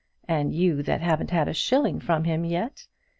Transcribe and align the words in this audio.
and 0.27 0.51
you 0.51 0.81
that 0.81 0.99
haven't 0.99 1.29
had 1.29 1.47
a 1.47 1.53
shilling 1.53 1.99
from 1.99 2.23
him 2.23 2.43
yet! 2.43 2.87